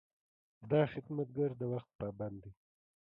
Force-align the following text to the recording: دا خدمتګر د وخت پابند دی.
دا 0.71 0.81
خدمتګر 0.93 1.49
د 1.57 1.61
وخت 1.73 1.89
پابند 1.99 2.37
دی. 2.43 2.51